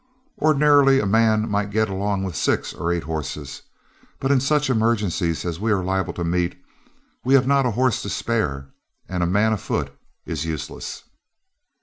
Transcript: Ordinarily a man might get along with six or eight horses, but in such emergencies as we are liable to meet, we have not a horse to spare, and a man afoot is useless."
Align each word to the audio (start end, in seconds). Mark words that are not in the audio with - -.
Ordinarily 0.39 0.99
a 0.99 1.05
man 1.05 1.47
might 1.47 1.69
get 1.69 1.87
along 1.87 2.23
with 2.23 2.35
six 2.35 2.73
or 2.73 2.91
eight 2.91 3.03
horses, 3.03 3.61
but 4.19 4.31
in 4.31 4.39
such 4.39 4.67
emergencies 4.67 5.45
as 5.45 5.59
we 5.59 5.71
are 5.71 5.83
liable 5.83 6.13
to 6.13 6.23
meet, 6.23 6.57
we 7.23 7.35
have 7.35 7.45
not 7.45 7.67
a 7.67 7.71
horse 7.77 8.01
to 8.01 8.09
spare, 8.09 8.69
and 9.07 9.21
a 9.21 9.27
man 9.27 9.53
afoot 9.53 9.95
is 10.25 10.43
useless." 10.43 11.03